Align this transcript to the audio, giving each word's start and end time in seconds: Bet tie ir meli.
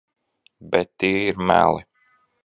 Bet 0.71 0.89
tie 0.99 1.19
ir 1.27 1.37
meli. 1.51 1.81